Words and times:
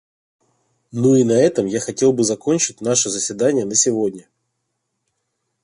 Ну 0.91 1.15
и 1.15 1.23
на 1.23 1.33
этом 1.33 1.67
я 1.67 1.79
хотел 1.79 2.11
бы 2.11 2.23
закончить 2.23 2.81
наше 2.81 3.11
заседание 3.11 3.65
на 3.65 3.75
сегодня. 3.75 4.27